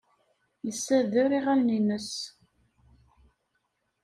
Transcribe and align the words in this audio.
Yessader 0.65 1.29
iɣallen-nnes. 1.39 2.11